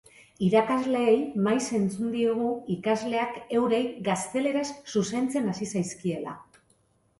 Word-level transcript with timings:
Irakasleei 0.45 1.17
maiz 1.47 1.65
entzun 1.79 2.07
diegu 2.15 2.47
ikasleak 2.77 3.37
eurei 3.59 3.83
gazteleraz 4.09 4.67
zuzentzen 4.97 5.55
hasi 5.55 5.71
zaizkiela. 5.77 6.37